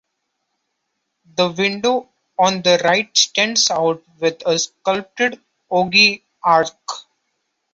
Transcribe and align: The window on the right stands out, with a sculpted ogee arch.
The 1.35 1.51
window 1.51 2.09
on 2.39 2.63
the 2.63 2.81
right 2.83 3.15
stands 3.15 3.69
out, 3.69 4.01
with 4.17 4.41
a 4.47 4.57
sculpted 4.57 5.39
ogee 5.69 6.23
arch. 6.41 6.71